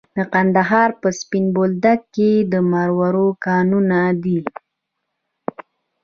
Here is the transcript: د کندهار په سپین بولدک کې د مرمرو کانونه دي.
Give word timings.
د 0.17 0.19
کندهار 0.33 0.89
په 1.01 1.07
سپین 1.19 1.45
بولدک 1.55 1.99
کې 2.15 2.31
د 2.51 2.53
مرمرو 2.71 3.27
کانونه 3.45 3.99
دي. 4.23 4.39